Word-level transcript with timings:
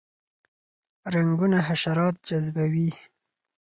رنګونه 1.13 1.57
حشرات 1.67 2.15
جذبوي 2.27 2.89